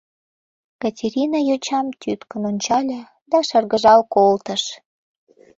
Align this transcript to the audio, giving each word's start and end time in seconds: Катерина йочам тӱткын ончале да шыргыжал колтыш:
Катерина 0.81 1.39
йочам 1.49 1.87
тӱткын 2.01 2.41
ончале 2.51 2.99
да 3.31 3.37
шыргыжал 3.47 4.01
колтыш: 4.13 4.63